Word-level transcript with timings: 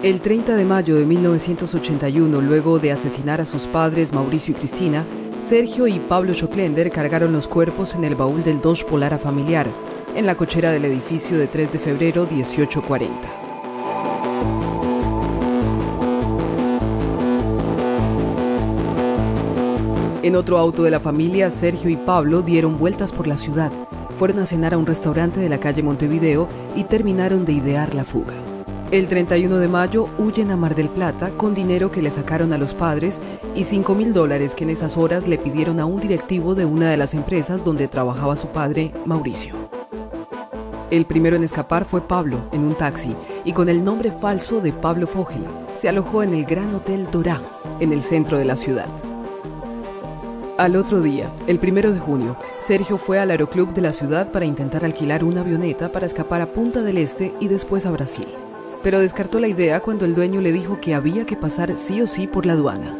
El 0.00 0.20
30 0.20 0.54
de 0.54 0.64
mayo 0.64 0.94
de 0.94 1.04
1981, 1.04 2.40
luego 2.40 2.78
de 2.78 2.92
asesinar 2.92 3.40
a 3.40 3.44
sus 3.44 3.66
padres 3.66 4.12
Mauricio 4.12 4.54
y 4.54 4.56
Cristina, 4.56 5.04
Sergio 5.40 5.88
y 5.88 5.98
Pablo 5.98 6.34
Schocklender 6.34 6.92
cargaron 6.92 7.32
los 7.32 7.48
cuerpos 7.48 7.96
en 7.96 8.04
el 8.04 8.14
baúl 8.14 8.44
del 8.44 8.60
Dodge 8.60 8.84
Polara 8.84 9.18
familiar, 9.18 9.66
en 10.14 10.24
la 10.24 10.36
cochera 10.36 10.70
del 10.70 10.84
edificio 10.84 11.36
de 11.36 11.48
3 11.48 11.72
de 11.72 11.78
febrero 11.80 12.28
1840. 12.30 13.28
En 20.22 20.36
otro 20.36 20.58
auto 20.58 20.84
de 20.84 20.92
la 20.92 21.00
familia, 21.00 21.50
Sergio 21.50 21.90
y 21.90 21.96
Pablo 21.96 22.42
dieron 22.42 22.78
vueltas 22.78 23.10
por 23.10 23.26
la 23.26 23.36
ciudad, 23.36 23.72
fueron 24.16 24.38
a 24.38 24.46
cenar 24.46 24.74
a 24.74 24.78
un 24.78 24.86
restaurante 24.86 25.40
de 25.40 25.48
la 25.48 25.58
calle 25.58 25.82
Montevideo 25.82 26.48
y 26.76 26.84
terminaron 26.84 27.44
de 27.44 27.54
idear 27.54 27.96
la 27.96 28.04
fuga. 28.04 28.57
El 28.90 29.06
31 29.06 29.58
de 29.58 29.68
mayo 29.68 30.08
huyen 30.16 30.50
a 30.50 30.56
Mar 30.56 30.74
del 30.74 30.88
Plata 30.88 31.28
con 31.36 31.52
dinero 31.52 31.92
que 31.92 32.00
le 32.00 32.10
sacaron 32.10 32.54
a 32.54 32.58
los 32.58 32.72
padres 32.72 33.20
y 33.54 33.64
5 33.64 33.94
mil 33.94 34.14
dólares 34.14 34.54
que 34.54 34.64
en 34.64 34.70
esas 34.70 34.96
horas 34.96 35.28
le 35.28 35.36
pidieron 35.36 35.78
a 35.78 35.84
un 35.84 36.00
directivo 36.00 36.54
de 36.54 36.64
una 36.64 36.90
de 36.90 36.96
las 36.96 37.12
empresas 37.12 37.62
donde 37.62 37.86
trabajaba 37.86 38.34
su 38.34 38.48
padre, 38.48 38.94
Mauricio. 39.04 39.54
El 40.90 41.04
primero 41.04 41.36
en 41.36 41.44
escapar 41.44 41.84
fue 41.84 42.00
Pablo, 42.00 42.48
en 42.50 42.64
un 42.64 42.74
taxi, 42.74 43.14
y 43.44 43.52
con 43.52 43.68
el 43.68 43.84
nombre 43.84 44.10
falso 44.10 44.62
de 44.62 44.72
Pablo 44.72 45.06
Fogel, 45.06 45.44
se 45.74 45.90
alojó 45.90 46.22
en 46.22 46.32
el 46.32 46.46
Gran 46.46 46.74
Hotel 46.74 47.08
Dorá, 47.12 47.42
en 47.80 47.92
el 47.92 48.00
centro 48.00 48.38
de 48.38 48.46
la 48.46 48.56
ciudad. 48.56 48.88
Al 50.56 50.76
otro 50.76 51.02
día, 51.02 51.30
el 51.46 51.58
primero 51.58 51.92
de 51.92 52.00
junio, 52.00 52.38
Sergio 52.58 52.96
fue 52.96 53.18
al 53.18 53.32
aeroclub 53.32 53.74
de 53.74 53.82
la 53.82 53.92
ciudad 53.92 54.32
para 54.32 54.46
intentar 54.46 54.82
alquilar 54.82 55.24
una 55.24 55.42
avioneta 55.42 55.92
para 55.92 56.06
escapar 56.06 56.40
a 56.40 56.54
Punta 56.54 56.82
del 56.82 56.96
Este 56.96 57.34
y 57.38 57.48
después 57.48 57.84
a 57.84 57.90
Brasil 57.90 58.26
pero 58.82 59.00
descartó 59.00 59.40
la 59.40 59.48
idea 59.48 59.80
cuando 59.80 60.04
el 60.04 60.14
dueño 60.14 60.40
le 60.40 60.52
dijo 60.52 60.80
que 60.80 60.94
había 60.94 61.26
que 61.26 61.36
pasar 61.36 61.76
sí 61.76 62.00
o 62.00 62.06
sí 62.06 62.26
por 62.26 62.46
la 62.46 62.52
aduana. 62.54 62.96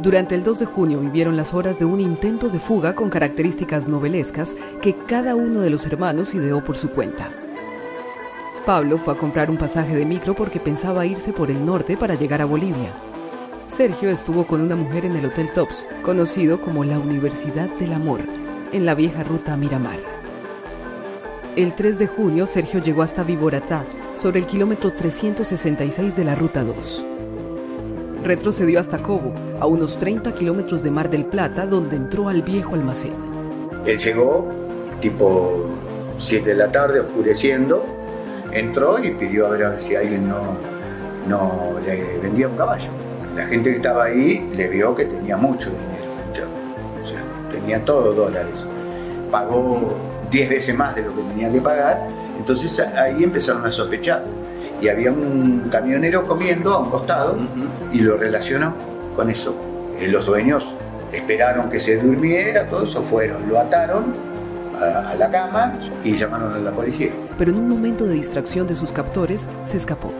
Durante 0.00 0.34
el 0.34 0.44
2 0.44 0.58
de 0.58 0.66
junio 0.66 1.00
vivieron 1.00 1.36
las 1.36 1.54
horas 1.54 1.78
de 1.78 1.86
un 1.86 2.00
intento 2.00 2.48
de 2.48 2.60
fuga 2.60 2.94
con 2.94 3.08
características 3.08 3.88
novelescas 3.88 4.54
que 4.82 4.94
cada 4.94 5.34
uno 5.34 5.60
de 5.60 5.70
los 5.70 5.86
hermanos 5.86 6.34
ideó 6.34 6.62
por 6.62 6.76
su 6.76 6.90
cuenta. 6.90 7.30
Pablo 8.66 8.98
fue 8.98 9.14
a 9.14 9.16
comprar 9.16 9.50
un 9.50 9.56
pasaje 9.56 9.94
de 9.94 10.04
micro 10.04 10.34
porque 10.34 10.60
pensaba 10.60 11.06
irse 11.06 11.32
por 11.32 11.50
el 11.50 11.64
norte 11.64 11.96
para 11.96 12.14
llegar 12.14 12.42
a 12.42 12.46
Bolivia. 12.46 12.92
Sergio 13.68 14.10
estuvo 14.10 14.46
con 14.46 14.60
una 14.60 14.76
mujer 14.76 15.06
en 15.06 15.16
el 15.16 15.24
Hotel 15.24 15.50
Tops, 15.52 15.86
conocido 16.02 16.60
como 16.60 16.84
la 16.84 16.98
Universidad 16.98 17.70
del 17.78 17.92
Amor, 17.92 18.20
en 18.72 18.84
la 18.84 18.94
vieja 18.94 19.24
ruta 19.24 19.56
Miramar. 19.56 19.98
El 21.56 21.74
3 21.74 21.98
de 21.98 22.06
junio 22.06 22.44
Sergio 22.44 22.82
llegó 22.82 23.02
hasta 23.02 23.24
Viboratá, 23.24 23.86
sobre 24.16 24.40
el 24.40 24.46
kilómetro 24.46 24.92
366 24.92 26.16
de 26.16 26.24
la 26.24 26.34
Ruta 26.34 26.64
2. 26.64 27.04
Retrocedió 28.24 28.80
hasta 28.80 29.02
Cobo, 29.02 29.34
a 29.60 29.66
unos 29.66 29.98
30 29.98 30.34
kilómetros 30.34 30.82
de 30.82 30.90
Mar 30.90 31.10
del 31.10 31.26
Plata, 31.26 31.66
donde 31.66 31.96
entró 31.96 32.28
al 32.28 32.42
viejo 32.42 32.74
almacén. 32.74 33.12
Él 33.84 33.98
llegó 33.98 34.48
tipo 35.00 35.66
7 36.16 36.48
de 36.48 36.54
la 36.54 36.72
tarde, 36.72 37.00
oscureciendo, 37.00 37.84
entró 38.52 39.02
y 39.02 39.10
pidió 39.12 39.46
a 39.46 39.50
ver, 39.50 39.80
si 39.80 39.94
alguien 39.94 40.28
no, 40.28 40.56
no 41.28 41.78
le 41.84 42.18
vendía 42.18 42.48
un 42.48 42.56
caballo. 42.56 42.88
La 43.36 43.46
gente 43.46 43.70
que 43.70 43.76
estaba 43.76 44.04
ahí 44.04 44.50
le 44.56 44.68
vio 44.68 44.94
que 44.94 45.04
tenía 45.04 45.36
mucho 45.36 45.68
dinero, 45.70 46.48
o 47.00 47.04
sea, 47.04 47.22
tenía 47.50 47.84
todos 47.84 48.16
dólares. 48.16 48.66
Pagó 49.30 49.94
10 50.30 50.48
veces 50.48 50.74
más 50.74 50.96
de 50.96 51.02
lo 51.02 51.14
que 51.14 51.22
tenía 51.22 51.52
que 51.52 51.60
pagar 51.60 52.08
entonces 52.38 52.78
ahí 52.80 53.24
empezaron 53.24 53.64
a 53.64 53.70
sospechar. 53.70 54.24
Y 54.80 54.88
había 54.88 55.10
un 55.10 55.68
camionero 55.70 56.26
comiendo 56.26 56.74
a 56.74 56.80
un 56.80 56.90
costado 56.90 57.36
y 57.92 58.00
lo 58.00 58.16
relacionó 58.16 58.74
con 59.14 59.30
eso. 59.30 59.54
Eh, 59.98 60.08
los 60.08 60.26
dueños 60.26 60.74
esperaron 61.12 61.70
que 61.70 61.80
se 61.80 61.96
durmiera, 61.96 62.68
todo 62.68 62.84
eso 62.84 63.02
fueron, 63.02 63.48
lo 63.48 63.58
ataron 63.58 64.14
a, 64.78 65.10
a, 65.10 65.14
la 65.14 65.30
cama 65.30 65.78
y 66.04 66.14
llamaron 66.14 66.52
a 66.52 66.58
la 66.58 66.72
policía. 66.72 67.10
Pero 67.38 67.52
en 67.52 67.58
un 67.58 67.68
momento 67.68 68.04
de 68.04 68.14
distracción 68.14 68.66
de 68.66 68.74
sus 68.74 68.92
captores, 68.92 69.48
se 69.62 69.78
escapó. 69.78 70.12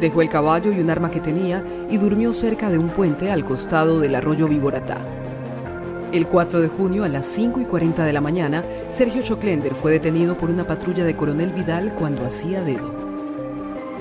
Dejó 0.00 0.22
el 0.22 0.30
caballo 0.30 0.72
y 0.72 0.80
un 0.80 0.88
arma 0.88 1.10
que 1.10 1.20
tenía 1.20 1.62
y 1.90 1.98
durmió 1.98 2.32
cerca 2.32 2.70
de 2.70 2.78
un 2.78 2.88
puente 2.88 3.30
al 3.30 3.44
costado 3.44 4.00
del 4.00 4.14
arroyo 4.14 4.48
Viboratá. 4.48 4.96
El 6.12 6.26
4 6.26 6.60
de 6.60 6.66
junio 6.66 7.04
a 7.04 7.08
las 7.08 7.24
5 7.26 7.60
y 7.60 7.64
40 7.66 8.04
de 8.04 8.12
la 8.12 8.20
mañana, 8.20 8.64
Sergio 8.90 9.22
Schocklender 9.22 9.76
fue 9.76 9.92
detenido 9.92 10.36
por 10.36 10.50
una 10.50 10.66
patrulla 10.66 11.04
de 11.04 11.14
Coronel 11.14 11.52
Vidal 11.52 11.94
cuando 11.94 12.26
hacía 12.26 12.62
dedo. 12.62 12.90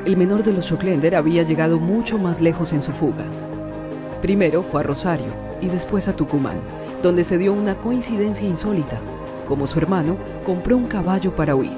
El 0.06 0.18
menor 0.18 0.44
de 0.44 0.52
los 0.52 0.66
Schocklender 0.66 1.16
había 1.16 1.44
llegado 1.44 1.80
mucho 1.80 2.18
más 2.18 2.42
lejos 2.42 2.74
en 2.74 2.82
su 2.82 2.94
fuga. 2.94 3.26
Primero 4.24 4.64
fue 4.64 4.80
a 4.82 4.84
Rosario 4.86 5.28
y 5.62 5.68
después 5.68 6.08
a 6.08 6.16
Tucumán, 6.16 6.60
donde 7.04 7.24
se 7.24 7.38
dio 7.38 7.54
una 7.54 7.76
coincidencia 7.76 8.48
insólita. 8.48 9.00
Como 9.46 9.68
su 9.68 9.78
hermano, 9.78 10.18
compró 10.44 10.78
un 10.78 10.88
caballo 10.88 11.36
para 11.36 11.54
huir. 11.54 11.78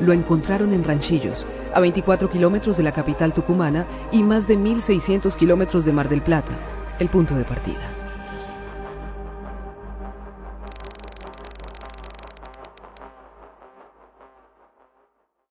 Lo 0.00 0.12
encontraron 0.12 0.72
en 0.72 0.82
Ranchillos, 0.82 1.46
a 1.72 1.78
24 1.78 2.28
kilómetros 2.28 2.76
de 2.76 2.82
la 2.82 2.92
capital 2.92 3.32
tucumana 3.32 3.86
y 4.10 4.24
más 4.24 4.48
de 4.48 4.58
1.600 4.58 5.36
kilómetros 5.36 5.84
de 5.84 5.92
Mar 5.92 6.08
del 6.08 6.22
Plata, 6.22 6.52
el 6.98 7.08
punto 7.08 7.36
de 7.36 7.44
partida. 7.44 8.01